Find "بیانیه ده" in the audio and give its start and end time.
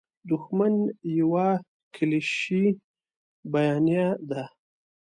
3.53-4.43